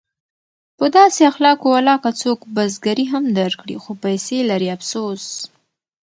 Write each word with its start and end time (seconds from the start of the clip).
په 0.77 0.85
داسې 0.97 1.21
اخلاقو 1.31 1.67
ولاکه 1.77 2.09
څوک 2.21 2.39
بزګري 2.55 3.05
هم 3.13 3.23
درکړي 3.39 3.75
خو 3.83 3.91
پیسې 4.03 4.37
لري 4.49 4.67
افسوس! 4.75 5.25